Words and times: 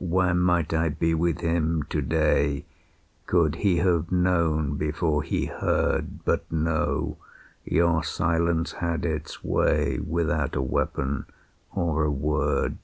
"Where 0.00 0.34
might 0.34 0.74
I 0.74 0.90
be 0.90 1.14
with 1.14 1.40
him 1.40 1.82
to 1.84 2.02
day, 2.02 2.66
Could 3.24 3.54
he 3.54 3.78
have 3.78 4.12
known 4.12 4.76
before 4.76 5.22
he 5.22 5.46
heard? 5.46 6.22
But 6.26 6.44
no 6.52 7.16
your 7.64 8.04
silence 8.04 8.72
had 8.84 9.06
its 9.06 9.42
way, 9.42 9.98
Without 10.00 10.54
a 10.54 10.60
weapon 10.60 11.24
or 11.74 12.04
a 12.04 12.10
word. 12.12 12.76